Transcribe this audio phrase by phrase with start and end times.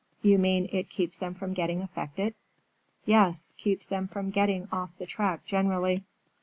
[0.23, 2.33] "You mean it keeps them from getting affected?"
[3.05, 6.05] "Yes; keeps them from getting off the track generally."